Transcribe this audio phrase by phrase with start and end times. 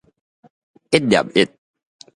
[0.89, 1.47] 一粒一